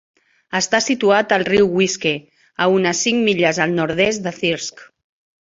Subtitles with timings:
[0.59, 2.13] Està situat al riu Wiske,
[2.65, 4.85] a unes cinc milles al nord-oest de Thirsk.